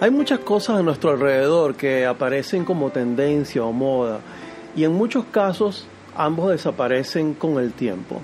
Hay 0.00 0.10
muchas 0.10 0.38
cosas 0.38 0.78
a 0.78 0.82
nuestro 0.82 1.10
alrededor 1.10 1.74
que 1.74 2.06
aparecen 2.06 2.64
como 2.64 2.88
tendencia 2.88 3.62
o 3.62 3.70
moda 3.70 4.20
y 4.74 4.84
en 4.84 4.92
muchos 4.92 5.26
casos 5.26 5.86
ambos 6.16 6.50
desaparecen 6.50 7.34
con 7.34 7.58
el 7.62 7.72
tiempo. 7.74 8.22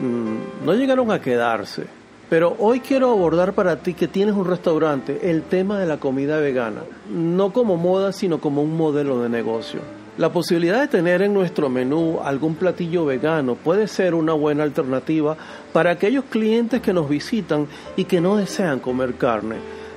Mm, 0.00 0.64
no 0.64 0.72
llegaron 0.72 1.10
a 1.10 1.20
quedarse, 1.20 1.84
pero 2.30 2.56
hoy 2.58 2.80
quiero 2.80 3.10
abordar 3.10 3.52
para 3.52 3.76
ti 3.76 3.92
que 3.92 4.08
tienes 4.08 4.34
un 4.34 4.46
restaurante 4.46 5.30
el 5.30 5.42
tema 5.42 5.78
de 5.78 5.84
la 5.84 5.98
comida 5.98 6.38
vegana, 6.38 6.80
no 7.10 7.52
como 7.52 7.76
moda 7.76 8.10
sino 8.12 8.40
como 8.40 8.62
un 8.62 8.74
modelo 8.74 9.20
de 9.20 9.28
negocio. 9.28 9.80
La 10.16 10.32
posibilidad 10.32 10.80
de 10.80 10.88
tener 10.88 11.20
en 11.20 11.34
nuestro 11.34 11.68
menú 11.68 12.20
algún 12.24 12.54
platillo 12.54 13.04
vegano 13.04 13.54
puede 13.54 13.86
ser 13.86 14.14
una 14.14 14.32
buena 14.32 14.62
alternativa 14.62 15.36
para 15.74 15.90
aquellos 15.90 16.24
clientes 16.24 16.80
que 16.80 16.94
nos 16.94 17.06
visitan 17.06 17.66
y 17.96 18.04
que 18.04 18.22
no 18.22 18.38
desean 18.38 18.80
comer 18.80 19.16
carne 19.16 19.56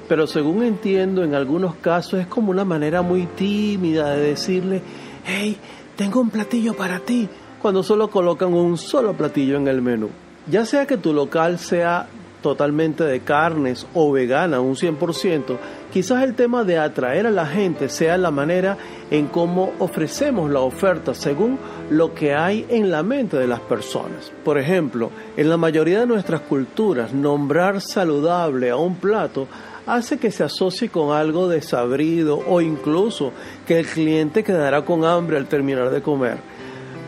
pero 0.09 0.25
según 0.25 0.63
entiendo, 0.63 1.23
en 1.23 1.35
algunos 1.35 1.75
casos 1.75 2.19
es 2.19 2.27
como 2.27 2.49
una 2.49 2.65
manera 2.65 3.03
muy 3.03 3.27
tímida 3.27 4.09
de 4.15 4.29
decirle, 4.29 4.81
hey, 5.23 5.55
tengo 5.95 6.19
un 6.19 6.31
platillo 6.31 6.73
para 6.73 6.99
ti, 6.99 7.29
cuando 7.61 7.83
solo 7.83 8.09
colocan 8.09 8.51
un 8.53 8.77
solo 8.77 9.13
platillo 9.13 9.57
en 9.57 9.67
el 9.67 9.83
menú. 9.83 10.09
Ya 10.47 10.65
sea 10.65 10.87
que 10.87 10.97
tu 10.97 11.13
local 11.13 11.59
sea 11.59 12.07
totalmente 12.41 13.03
de 13.03 13.19
carnes 13.19 13.85
o 13.93 14.11
vegana, 14.11 14.61
un 14.61 14.75
100%, 14.75 15.57
quizás 15.91 16.23
el 16.23 16.33
tema 16.33 16.63
de 16.63 16.79
atraer 16.79 17.27
a 17.27 17.31
la 17.31 17.45
gente 17.45 17.89
sea 17.89 18.17
la 18.17 18.31
manera 18.31 18.77
en 19.11 19.27
cómo 19.27 19.73
ofrecemos 19.79 20.49
la 20.49 20.61
oferta 20.61 21.13
según 21.13 21.59
lo 21.89 22.13
que 22.13 22.33
hay 22.33 22.65
en 22.69 22.89
la 22.89 23.03
mente 23.03 23.37
de 23.37 23.47
las 23.47 23.59
personas. 23.59 24.31
Por 24.43 24.57
ejemplo, 24.57 25.11
en 25.37 25.49
la 25.49 25.57
mayoría 25.57 25.99
de 25.99 26.07
nuestras 26.07 26.41
culturas, 26.41 27.13
nombrar 27.13 27.81
saludable 27.81 28.69
a 28.69 28.77
un 28.77 28.95
plato 28.95 29.47
hace 29.89 30.19
que 30.19 30.31
se 30.31 30.43
asocie 30.43 30.89
con 30.89 31.15
algo 31.15 31.47
desabrido 31.47 32.39
o 32.47 32.61
incluso 32.61 33.31
que 33.65 33.79
el 33.79 33.87
cliente 33.87 34.43
quedará 34.43 34.85
con 34.85 35.03
hambre 35.03 35.35
al 35.37 35.47
terminar 35.47 35.89
de 35.89 36.03
comer. 36.03 36.37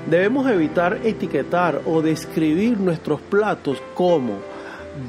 Debemos 0.09 0.49
evitar 0.49 0.99
etiquetar 1.03 1.81
o 1.85 2.01
describir 2.01 2.79
nuestros 2.79 3.21
platos 3.21 3.77
como 3.93 4.39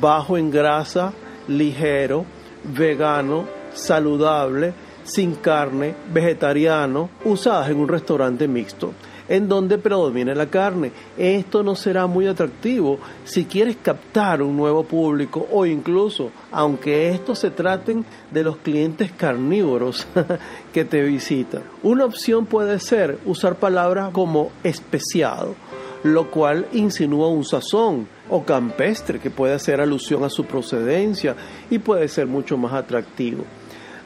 bajo 0.01 0.37
en 0.37 0.51
grasa, 0.51 1.14
ligero, 1.48 2.27
vegano, 2.62 3.47
saludable, 3.73 4.75
sin 5.03 5.36
carne, 5.36 5.95
vegetariano, 6.12 7.09
usadas 7.25 7.70
en 7.70 7.79
un 7.79 7.89
restaurante 7.89 8.47
mixto 8.47 8.92
en 9.33 9.49
donde 9.49 9.79
predomina 9.79 10.35
la 10.35 10.51
carne. 10.51 10.93
Esto 11.17 11.63
no 11.63 11.75
será 11.75 12.07
muy 12.07 12.27
atractivo 12.27 12.99
si 13.25 13.47
quieres 13.47 13.79
captar 13.83 14.43
un 14.43 14.55
nuevo 14.59 14.85
público 14.85 15.49
o 15.51 15.65
incluso, 15.65 16.31
aunque 16.51 17.09
estos 17.09 17.39
se 17.39 17.51
traten 17.51 18.05
de 18.31 18.43
los 18.43 18.59
clientes 18.59 19.11
carnívoros 19.11 20.07
que 20.75 20.85
te 20.85 21.01
visitan. 21.01 21.63
Una 21.83 22.05
opción 22.05 22.45
puede 22.45 22.79
ser 22.79 23.21
usar 23.25 23.57
palabras 23.57 24.11
como 24.13 24.51
especiado, 24.65 25.55
lo 26.03 26.31
cual 26.31 26.67
insinúa 26.75 27.29
un 27.29 27.47
sazón 27.47 28.09
o 28.29 28.45
campestre 28.45 29.19
que 29.19 29.31
puede 29.31 29.55
hacer 29.55 29.81
alusión 29.81 30.25
a 30.25 30.29
su 30.29 30.45
procedencia 30.45 31.35
y 31.71 31.79
puede 31.79 32.07
ser 32.09 32.27
mucho 32.27 32.59
más 32.59 32.75
atractivo. 32.75 33.45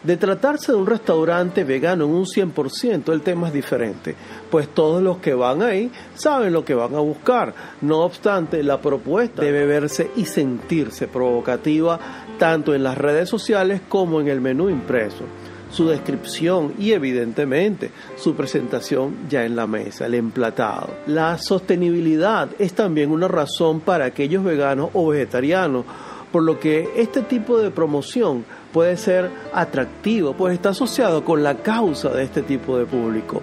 De 0.07 0.17
tratarse 0.17 0.71
de 0.71 0.79
un 0.79 0.87
restaurante 0.87 1.65
vegano 1.65 2.05
en 2.05 2.12
un 2.12 2.27
100%, 2.27 3.12
el 3.12 3.23
tema 3.23 3.49
es 3.49 3.53
diferente, 3.53 4.15
pues 4.48 4.69
todos 4.69 5.03
los 5.03 5.17
que 5.17 5.35
van 5.35 5.63
ahí 5.63 5.91
saben 6.15 6.53
lo 6.53 6.65
que 6.65 6.75
van 6.75 6.95
a 6.95 7.01
buscar. 7.01 7.53
No 7.81 8.03
obstante, 8.03 8.63
la 8.63 8.81
propuesta 8.81 9.43
debe 9.43 9.67
verse 9.67 10.13
y 10.15 10.25
sentirse 10.27 11.09
provocativa 11.09 11.98
tanto 12.39 12.73
en 12.73 12.85
las 12.85 12.97
redes 12.97 13.29
sociales 13.29 13.81
como 13.89 14.21
en 14.21 14.29
el 14.29 14.41
menú 14.41 14.71
impreso 14.71 15.25
su 15.73 15.89
descripción 15.89 16.75
y 16.79 16.93
evidentemente 16.93 17.91
su 18.17 18.37
presentación 18.37 19.29
ya 19.29 19.45
en 19.45 19.57
la 19.57 19.67
mesa, 19.67 20.07
el 20.07 20.15
emplatado. 20.15 20.95
La 21.09 21.37
sostenibilidad 21.39 22.48
es 22.61 22.75
también 22.75 23.11
una 23.11 23.27
razón 23.27 23.80
para 23.80 24.05
aquellos 24.05 24.45
veganos 24.45 24.91
o 24.92 25.09
vegetarianos, 25.09 25.85
por 26.33 26.42
lo 26.42 26.59
que 26.59 26.91
este 26.97 27.23
tipo 27.23 27.59
de 27.59 27.70
promoción 27.70 28.45
puede 28.73 28.97
ser 28.97 29.31
atractivo, 29.53 30.35
pues 30.35 30.55
está 30.55 30.70
asociado 30.70 31.25
con 31.25 31.42
la 31.42 31.57
causa 31.57 32.11
de 32.11 32.25
este 32.25 32.42
tipo 32.42 32.77
de 32.79 32.85
público. 32.85 33.42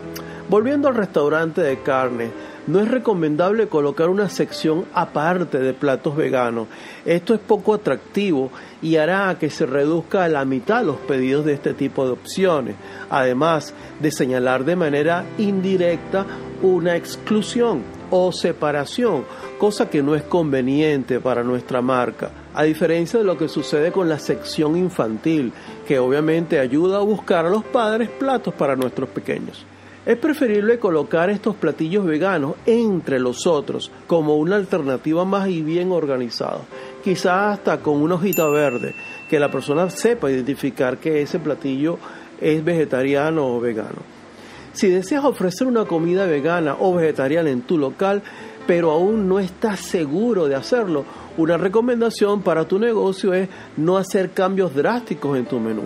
Volviendo 0.50 0.88
al 0.88 0.96
restaurante 0.96 1.62
de 1.62 1.80
carne, 1.80 2.30
no 2.68 2.80
es 2.80 2.88
recomendable 2.88 3.68
colocar 3.68 4.10
una 4.10 4.30
sección 4.30 4.86
aparte 4.94 5.60
de 5.60 5.74
platos 5.74 6.16
veganos. 6.16 6.68
Esto 7.06 7.34
es 7.34 7.40
poco 7.40 7.74
atractivo 7.74 8.52
y 8.82 8.98
hará 8.98 9.38
que 9.40 9.50
se 9.50 9.66
reduzca 9.66 10.24
a 10.24 10.30
la 10.30 10.46
mitad 10.46 10.84
los 10.84 10.98
pedidos 10.98 11.46
de 11.46 11.54
este 11.54 11.74
tipo 11.74 12.06
de 12.06 12.12
opciones, 12.12 12.76
además 13.10 13.74
de 14.00 14.12
señalar 14.12 14.66
de 14.66 14.76
manera 14.76 15.26
indirecta 15.38 16.26
una 16.62 16.96
exclusión 16.96 17.82
o 18.12 18.32
separación, 18.32 19.26
cosa 19.58 19.90
que 19.90 20.04
no 20.04 20.16
es 20.16 20.24
conveniente 20.24 21.20
para 21.20 21.44
nuestra 21.44 21.82
marca 21.82 22.43
a 22.54 22.64
diferencia 22.64 23.20
de 23.20 23.26
lo 23.26 23.38
que 23.38 23.50
sucede 23.50 23.92
con 23.92 24.10
la 24.10 24.20
sección 24.20 24.78
infantil, 24.78 25.52
que 25.88 26.00
obviamente 26.00 26.60
ayuda 26.60 26.98
a 26.98 27.02
buscar 27.02 27.46
a 27.46 27.50
los 27.50 27.64
padres 27.64 28.10
platos 28.10 28.54
para 28.54 28.76
nuestros 28.76 29.10
pequeños. 29.10 29.66
Es 30.06 30.18
preferible 30.18 30.80
colocar 30.80 31.30
estos 31.30 31.56
platillos 31.56 32.06
veganos 32.06 32.56
entre 32.66 33.20
los 33.20 33.48
otros 33.48 33.90
como 34.06 34.36
una 34.36 34.58
alternativa 34.58 35.24
más 35.24 35.48
y 35.48 35.62
bien 35.62 35.94
organizada, 35.94 36.60
quizás 37.04 37.54
hasta 37.54 37.80
con 37.80 38.02
una 38.02 38.16
hojita 38.16 38.48
verde, 38.50 38.94
que 39.30 39.40
la 39.40 39.50
persona 39.50 39.90
sepa 39.90 40.30
identificar 40.30 40.98
que 40.98 41.22
ese 41.22 41.40
platillo 41.40 41.98
es 42.42 42.64
vegetariano 42.66 43.48
o 43.48 43.62
vegano. 43.62 44.14
Si 44.74 44.90
deseas 44.90 45.24
ofrecer 45.24 45.68
una 45.68 45.86
comida 45.86 46.26
vegana 46.26 46.76
o 46.80 46.96
vegetariana 46.96 47.52
en 47.52 47.62
tu 47.62 47.78
local, 47.78 48.24
pero 48.66 48.92
aún 48.92 49.28
no 49.28 49.40
estás 49.40 49.80
seguro 49.80 50.48
de 50.48 50.56
hacerlo, 50.56 51.06
una 51.38 51.58
recomendación 51.58 52.42
para 52.42 52.68
tu 52.68 52.80
negocio 52.80 53.34
es 53.34 53.50
no 53.78 53.98
hacer 53.98 54.32
cambios 54.32 54.74
drásticos 54.76 55.38
en 55.38 55.46
tu 55.46 55.60
menú. 55.60 55.84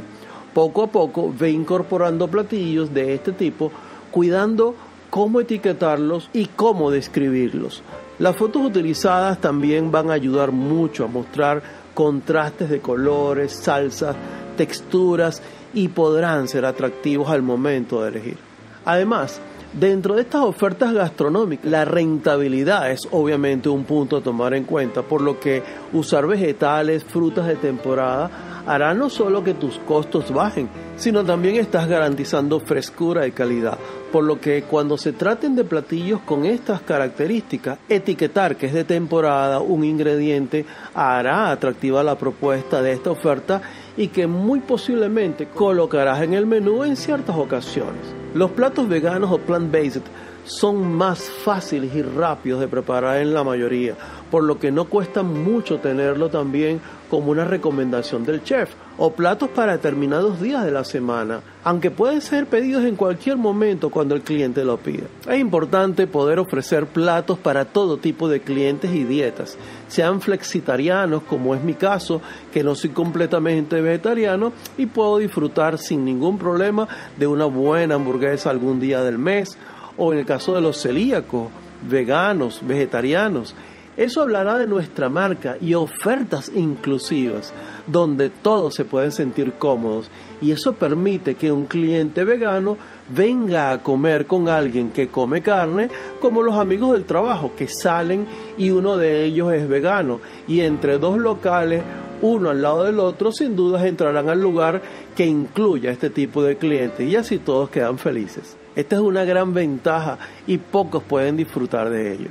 Poco 0.54 0.84
a 0.84 0.88
poco 0.88 1.34
ve 1.38 1.52
incorporando 1.52 2.28
platillos 2.28 2.94
de 2.94 3.14
este 3.14 3.32
tipo, 3.32 3.72
cuidando 4.12 4.76
cómo 5.10 5.40
etiquetarlos 5.40 6.30
y 6.34 6.48
cómo 6.48 6.92
describirlos. 6.92 7.82
Las 8.20 8.36
fotos 8.36 8.64
utilizadas 8.66 9.40
también 9.40 9.92
van 9.92 10.10
a 10.10 10.14
ayudar 10.14 10.52
mucho 10.52 11.06
a 11.06 11.08
mostrar 11.08 11.62
contrastes 11.94 12.70
de 12.70 12.80
colores, 12.80 13.54
salsas, 13.54 14.16
texturas 14.58 15.42
y 15.74 15.88
podrán 15.90 16.48
ser 16.48 16.66
atractivos 16.66 17.30
al 17.30 17.44
momento 17.44 18.02
de 18.02 18.10
elegir. 18.10 18.38
Además, 18.86 19.40
Dentro 19.80 20.16
de 20.16 20.24
estas 20.24 20.42
ofertas 20.42 20.92
gastronómicas, 20.92 21.70
la 21.70 21.86
rentabilidad 21.86 22.90
es 22.90 23.08
obviamente 23.12 23.70
un 23.70 23.84
punto 23.84 24.18
a 24.18 24.24
tomar 24.24 24.56
en 24.56 24.64
cuenta, 24.64 25.04
por 25.04 25.22
lo 25.22 25.40
que 25.40 25.62
usar 25.94 26.26
vegetales, 26.26 27.04
frutas 27.04 27.46
de 27.46 27.58
temporada 27.58 28.64
hará 28.66 28.96
no 28.96 29.08
solo 29.08 29.44
que 29.44 29.54
tus 29.54 29.78
costos 29.78 30.34
bajen, 30.34 30.68
sino 30.96 31.24
también 31.24 31.58
estás 31.58 31.88
garantizando 31.88 32.60
frescura 32.60 33.28
y 33.28 33.32
calidad. 33.32 33.78
Por 34.12 34.24
lo 34.24 34.42
que 34.42 34.64
cuando 34.64 34.98
se 34.98 35.14
traten 35.14 35.56
de 35.56 35.64
platillos 35.64 36.22
con 36.22 36.46
estas 36.46 36.82
características, 36.82 37.78
etiquetar 37.88 38.56
que 38.56 38.66
es 38.66 38.74
de 38.74 38.84
temporada 38.84 39.60
un 39.60 39.84
ingrediente 39.84 40.66
hará 40.96 41.52
atractiva 41.52 42.02
la 42.02 42.18
propuesta 42.18 42.82
de 42.82 42.94
esta 42.94 43.12
oferta 43.12 43.62
y 43.96 44.08
que 44.08 44.26
muy 44.26 44.60
posiblemente 44.60 45.50
colocarás 45.50 46.24
en 46.24 46.34
el 46.34 46.48
menú 46.48 46.84
en 46.84 46.96
ciertas 46.96 47.38
ocasiones. 47.38 48.27
Los 48.38 48.52
platos 48.52 48.88
veganos 48.88 49.32
o 49.32 49.40
plant-based 49.40 50.04
son 50.48 50.94
más 50.94 51.20
fáciles 51.20 51.94
y 51.94 52.02
rápidos 52.02 52.60
de 52.62 52.68
preparar 52.68 53.18
en 53.18 53.34
la 53.34 53.44
mayoría, 53.44 53.96
por 54.32 54.44
lo 54.44 54.58
que 54.60 54.72
no 54.72 54.86
cuesta 54.86 55.22
mucho 55.22 55.80
tenerlo 55.80 56.30
también 56.30 56.80
como 57.10 57.32
una 57.32 57.46
recomendación 57.46 58.26
del 58.26 58.44
chef 58.44 58.70
o 58.98 59.12
platos 59.12 59.50
para 59.50 59.74
determinados 59.74 60.42
días 60.42 60.66
de 60.66 60.72
la 60.72 60.84
semana, 60.84 61.42
aunque 61.64 61.92
pueden 61.92 62.22
ser 62.22 62.48
pedidos 62.48 62.84
en 62.84 62.96
cualquier 62.96 63.38
momento 63.38 63.90
cuando 63.90 64.16
el 64.16 64.22
cliente 64.22 64.66
lo 64.66 64.78
pida. 64.78 65.04
Es 65.30 65.40
importante 65.40 66.08
poder 66.08 66.40
ofrecer 66.40 66.88
platos 66.88 67.38
para 67.38 67.66
todo 67.66 67.98
tipo 67.98 68.28
de 68.28 68.42
clientes 68.42 68.92
y 68.92 69.04
dietas, 69.04 69.58
sean 69.88 70.20
flexitarianos 70.20 71.24
como 71.24 71.54
es 71.56 71.64
mi 71.64 71.76
caso, 71.76 72.22
que 72.52 72.64
no 72.64 72.76
soy 72.76 72.90
completamente 72.90 73.80
vegetariano 73.82 74.52
y 74.78 74.88
puedo 74.88 75.20
disfrutar 75.20 75.78
sin 75.78 76.04
ningún 76.04 76.38
problema 76.38 76.88
de 77.18 77.28
una 77.28 77.46
buena 77.46 77.96
hamburguesa 77.96 78.50
algún 78.50 78.80
día 78.80 79.04
del 79.04 79.18
mes, 79.18 79.58
o 79.98 80.14
en 80.14 80.20
el 80.20 80.26
caso 80.26 80.54
de 80.54 80.62
los 80.62 80.82
celíacos, 80.82 81.50
veganos, 81.90 82.62
vegetarianos, 82.66 83.56
eso 83.98 84.22
hablará 84.22 84.60
de 84.60 84.68
nuestra 84.68 85.10
marca 85.10 85.58
y 85.60 85.74
ofertas 85.74 86.52
inclusivas, 86.54 87.52
donde 87.88 88.30
todos 88.30 88.76
se 88.76 88.86
pueden 88.86 89.12
sentir 89.12 89.54
cómodos. 89.54 90.12
Y 90.40 90.52
eso 90.52 90.74
permite 90.74 91.34
que 91.34 91.52
un 91.52 91.66
cliente 91.66 92.24
vegano 92.24 92.78
venga 93.10 93.72
a 93.72 93.82
comer 93.82 94.28
con 94.28 94.50
alguien 94.50 94.92
que 94.92 95.08
come 95.08 95.42
carne, 95.42 95.90
como 96.22 96.44
los 96.44 96.60
amigos 96.60 96.94
del 96.94 97.06
trabajo 97.06 97.54
que 97.58 97.68
salen 97.68 98.28
y 98.56 98.70
uno 98.70 98.98
de 98.98 99.26
ellos 99.26 99.52
es 99.52 99.68
vegano. 99.68 100.20
Y 100.48 100.62
entre 100.62 101.00
dos 101.00 101.18
locales 101.18 101.82
uno 102.22 102.52
al 102.52 102.62
lado 102.62 102.84
del 102.84 103.00
otro, 103.00 103.32
sin 103.32 103.56
dudas 103.56 103.84
entrarán 103.84 104.30
al 104.30 104.40
lugar 104.40 104.80
que 105.16 105.26
incluya 105.26 105.90
este 105.90 106.12
tipo 106.12 106.44
de 106.44 106.58
clientes. 106.58 107.10
Y 107.10 107.16
así 107.16 107.40
todos 107.40 107.72
quedan 107.72 107.98
felices. 107.98 108.58
Esta 108.78 108.96
es 108.98 109.02
una 109.02 109.26
gran 109.26 109.56
ventaja 109.56 110.20
y 110.46 110.60
pocos 110.60 111.02
pueden 111.02 111.36
disfrutar 111.36 111.90
de 111.90 112.14
ello. 112.14 112.30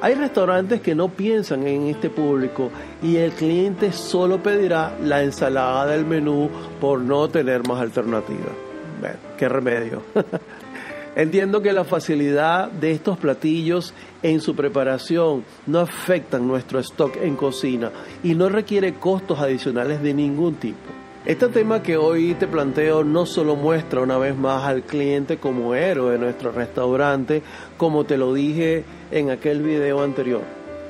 Hay 0.00 0.14
restaurantes 0.14 0.80
que 0.80 0.94
no 0.94 1.08
piensan 1.08 1.66
en 1.66 1.88
este 1.88 2.10
público 2.10 2.70
y 3.02 3.16
el 3.16 3.32
cliente 3.32 3.90
solo 3.90 4.40
pedirá 4.40 4.96
la 5.02 5.24
ensalada 5.24 5.86
del 5.86 6.06
menú 6.06 6.48
por 6.80 7.00
no 7.00 7.28
tener 7.28 7.66
más 7.66 7.80
alternativas. 7.80 8.52
Bueno, 9.00 9.16
qué 9.36 9.48
remedio. 9.48 10.02
Entiendo 11.16 11.60
que 11.60 11.72
la 11.72 11.82
facilidad 11.82 12.70
de 12.70 12.92
estos 12.92 13.18
platillos 13.18 13.94
en 14.22 14.40
su 14.40 14.54
preparación 14.54 15.44
no 15.66 15.80
afectan 15.80 16.46
nuestro 16.46 16.78
stock 16.78 17.16
en 17.16 17.34
cocina 17.34 17.90
y 18.22 18.36
no 18.36 18.48
requiere 18.48 18.94
costos 18.94 19.40
adicionales 19.40 20.00
de 20.04 20.14
ningún 20.14 20.54
tipo. 20.54 21.03
Este 21.26 21.48
tema 21.48 21.82
que 21.82 21.96
hoy 21.96 22.34
te 22.34 22.46
planteo 22.46 23.02
no 23.02 23.24
solo 23.24 23.56
muestra 23.56 24.02
una 24.02 24.18
vez 24.18 24.36
más 24.36 24.64
al 24.64 24.82
cliente 24.82 25.38
como 25.38 25.74
héroe 25.74 26.12
de 26.12 26.18
nuestro 26.18 26.52
restaurante, 26.52 27.42
como 27.78 28.04
te 28.04 28.18
lo 28.18 28.34
dije 28.34 28.84
en 29.10 29.30
aquel 29.30 29.62
video 29.62 30.02
anterior. 30.02 30.42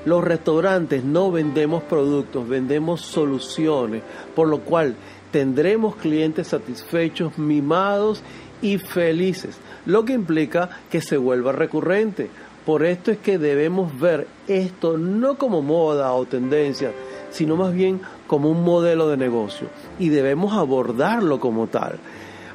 Los 0.04 0.24
restaurantes 0.24 1.04
no 1.04 1.30
vendemos 1.30 1.84
productos, 1.84 2.48
vendemos 2.48 3.02
soluciones, 3.02 4.02
por 4.34 4.48
lo 4.48 4.58
cual 4.62 4.96
tendremos 5.30 5.94
clientes 5.94 6.48
satisfechos, 6.48 7.38
mimados 7.38 8.20
y 8.60 8.78
felices, 8.78 9.60
lo 9.86 10.04
que 10.04 10.14
implica 10.14 10.68
que 10.90 11.00
se 11.00 11.16
vuelva 11.16 11.52
recurrente. 11.52 12.28
Por 12.66 12.84
esto 12.84 13.12
es 13.12 13.18
que 13.18 13.38
debemos 13.38 14.00
ver 14.00 14.26
esto 14.48 14.98
no 14.98 15.38
como 15.38 15.62
moda 15.62 16.12
o 16.12 16.24
tendencia, 16.24 16.90
sino 17.34 17.56
más 17.56 17.74
bien 17.74 18.00
como 18.28 18.48
un 18.48 18.62
modelo 18.62 19.08
de 19.08 19.16
negocio 19.16 19.66
y 19.98 20.08
debemos 20.08 20.52
abordarlo 20.54 21.40
como 21.40 21.66
tal. 21.66 21.98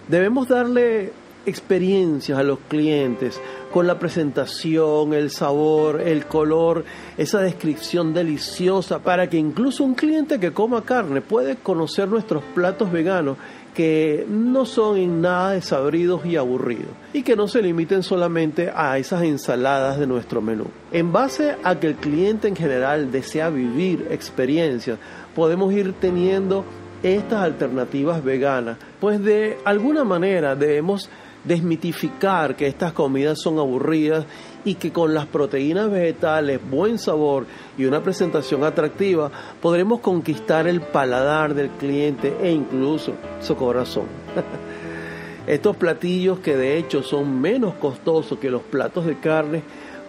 Debemos 0.08 0.48
darle 0.48 1.12
experiencias 1.46 2.40
a 2.40 2.44
los 2.44 2.60
clientes 2.70 3.42
con 3.72 3.88
la 3.88 4.00
presentación, 4.00 5.14
el 5.14 5.30
sabor, 5.30 6.02
el 6.02 6.26
color, 6.26 6.86
esa 7.18 7.40
descripción 7.40 8.14
deliciosa 8.14 9.00
para 9.00 9.30
que 9.30 9.38
incluso 9.38 9.84
un 9.84 9.96
cliente 9.96 10.40
que 10.40 10.52
coma 10.52 10.84
carne 10.84 11.22
puede 11.22 11.56
conocer 11.56 12.08
nuestros 12.08 12.44
platos 12.56 12.92
veganos 12.92 13.38
que 13.74 14.26
no 14.28 14.66
son 14.66 14.98
en 14.98 15.22
nada 15.22 15.52
desabridos 15.52 16.26
y 16.26 16.36
aburridos 16.36 16.92
y 17.14 17.22
que 17.22 17.36
no 17.36 17.48
se 17.48 17.62
limiten 17.62 18.04
solamente 18.04 18.72
a 18.76 18.98
esas 18.98 19.24
ensaladas 19.24 20.00
de 20.00 20.08
nuestro 20.08 20.42
menú. 20.42 20.66
En 20.92 21.12
base 21.12 21.56
a 21.64 21.80
que 21.80 21.88
el 21.88 21.96
cliente 21.96 22.48
en 22.48 22.56
general 22.56 23.12
desea 23.12 23.50
vivir 23.50 24.08
experiencias, 24.10 24.98
podemos 25.36 25.72
ir 25.74 25.94
teniendo 25.94 26.66
estas 27.04 27.44
alternativas 27.44 28.24
veganas, 28.24 28.78
pues 29.00 29.24
de 29.24 29.58
alguna 29.64 30.04
manera 30.04 30.56
debemos 30.56 31.10
desmitificar 31.44 32.56
que 32.56 32.68
estas 32.68 32.94
comidas 32.94 33.40
son 33.42 33.60
aburridas 33.60 34.26
y 34.66 34.76
que 34.76 34.92
con 34.92 35.14
las 35.14 35.26
proteínas 35.26 35.90
vegetales, 35.90 36.60
buen 36.70 37.00
sabor 37.00 37.46
y 37.78 37.86
una 37.86 38.04
presentación 38.04 38.64
atractiva 38.64 39.32
podremos 39.62 40.02
conquistar 40.02 40.68
el 40.68 40.82
paladar 40.82 41.54
del 41.54 41.70
cliente 41.70 42.36
e 42.42 42.52
incluso 42.52 43.14
su 43.42 43.56
corazón. 43.56 44.06
Estos 45.48 45.78
platillos 45.78 46.40
que 46.40 46.56
de 46.56 46.78
hecho 46.78 47.02
son 47.02 47.42
menos 47.42 47.74
costosos 47.76 48.38
que 48.38 48.52
los 48.52 48.62
platos 48.62 49.06
de 49.06 49.18
carne 49.20 49.64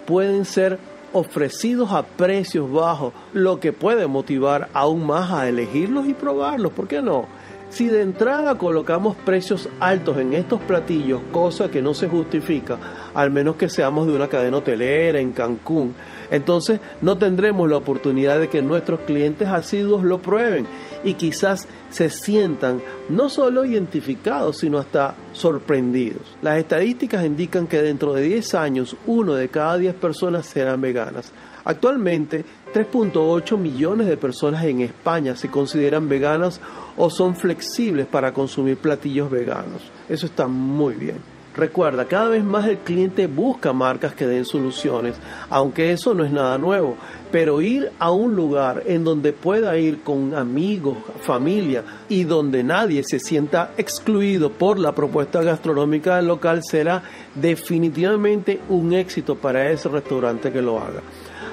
pueden 0.05 0.45
ser 0.45 0.79
ofrecidos 1.13 1.93
a 1.93 2.03
precios 2.03 2.71
bajos, 2.71 3.13
lo 3.33 3.59
que 3.59 3.73
puede 3.73 4.07
motivar 4.07 4.69
aún 4.75 5.07
más 5.07 5.31
a 5.33 5.49
elegirlos 5.49 6.07
y 6.07 6.15
probarlos, 6.15 6.73
¿por 6.73 6.87
qué 6.87 7.03
no? 7.03 7.27
Si 7.71 7.87
de 7.87 8.03
entrada 8.03 8.59
colocamos 8.59 9.17
precios 9.17 9.69
altos 9.79 10.19
en 10.19 10.35
estos 10.35 10.61
platillos, 10.61 11.21
cosa 11.31 11.71
que 11.71 11.81
no 11.81 11.95
se 11.95 12.09
justifica, 12.09 12.79
al 13.15 13.31
menos 13.31 13.55
que 13.55 13.69
seamos 13.69 14.09
de 14.09 14.13
una 14.13 14.27
cadena 14.27 14.57
hotelera 14.57 15.21
en 15.21 15.31
Cancún, 15.31 15.95
entonces 16.33 16.81
no 17.01 17.17
tendremos 17.17 17.71
la 17.71 17.77
oportunidad 17.77 18.41
de 18.41 18.49
que 18.49 18.61
nuestros 18.61 19.01
clientes 19.01 19.47
asiduos 19.47 20.03
lo 20.03 20.19
prueben 20.19 20.67
y 21.05 21.15
quizás 21.15 21.69
se 21.91 22.11
sientan 22.11 22.83
no 23.09 23.29
solo 23.29 23.65
identificados, 23.65 24.59
sino 24.59 24.79
hasta 24.79 25.15
sorprendidos. 25.33 26.37
Las 26.43 26.59
estadísticas 26.59 27.25
indican 27.25 27.69
que 27.69 27.83
dentro 27.83 28.15
de 28.15 28.23
10 28.23 28.55
años, 28.55 28.97
uno 29.07 29.35
de 29.35 29.49
cada 29.49 29.79
10 29.79 29.95
personas 29.95 30.47
serán 30.47 30.81
veganas. 30.81 31.33
Actualmente, 31.65 32.45
3.8 32.73 33.57
millones 33.57 34.07
de 34.07 34.17
personas 34.17 34.65
en 34.65 34.81
España 34.81 35.37
se 35.37 35.49
consideran 35.49 36.09
veganas 36.09 36.61
o 36.97 37.11
son 37.11 37.35
flexibles 37.35 38.07
para 38.07 38.33
consumir 38.33 38.77
platillos 38.77 39.31
veganos. 39.31 39.83
Eso 40.09 40.27
está 40.27 40.47
muy 40.47 40.95
bien. 40.95 41.17
Recuerda, 41.57 42.05
cada 42.05 42.29
vez 42.29 42.45
más 42.45 42.67
el 42.69 42.79
cliente 42.79 43.27
busca 43.27 43.73
marcas 43.73 44.15
que 44.15 44.25
den 44.25 44.45
soluciones, 44.45 45.17
aunque 45.49 45.91
eso 45.91 46.15
no 46.15 46.25
es 46.25 46.31
nada 46.31 46.57
nuevo, 46.59 46.97
pero 47.33 47.61
ir 47.61 47.91
a 47.99 48.13
un 48.13 48.37
lugar 48.37 48.85
en 48.87 49.03
donde 49.03 49.33
pueda 49.33 49.77
ir 49.77 50.03
con 50.03 50.33
amigos, 50.35 50.99
familia 51.23 51.83
y 52.09 52.23
donde 52.23 52.63
nadie 52.63 53.03
se 53.03 53.19
sienta 53.19 53.73
excluido 53.77 54.53
por 54.53 54.79
la 54.79 54.95
propuesta 54.95 55.43
gastronómica 55.43 56.17
del 56.17 56.29
local 56.29 56.61
será 56.63 57.03
definitivamente 57.35 58.61
un 58.69 58.93
éxito 58.93 59.35
para 59.35 59.71
ese 59.73 59.89
restaurante 59.89 60.53
que 60.53 60.63
lo 60.63 60.79
haga. 60.79 61.03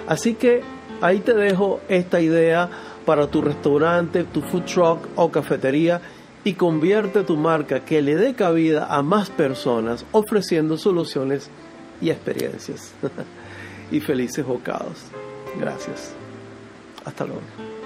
Así 0.07 0.35
que 0.35 0.61
ahí 1.01 1.19
te 1.19 1.33
dejo 1.33 1.79
esta 1.89 2.21
idea 2.21 2.69
para 3.05 3.27
tu 3.27 3.41
restaurante, 3.41 4.23
tu 4.25 4.41
food 4.41 4.63
truck 4.63 4.99
o 5.15 5.31
cafetería 5.31 6.01
y 6.43 6.53
convierte 6.53 7.23
tu 7.23 7.37
marca 7.37 7.81
que 7.81 8.01
le 8.01 8.15
dé 8.15 8.33
cabida 8.33 8.87
a 8.89 9.01
más 9.01 9.29
personas 9.29 10.05
ofreciendo 10.11 10.77
soluciones 10.77 11.49
y 12.01 12.09
experiencias. 12.09 12.93
y 13.91 13.99
felices 13.99 14.45
bocados. 14.45 14.97
Gracias. 15.59 16.13
Hasta 17.05 17.25
luego. 17.25 17.76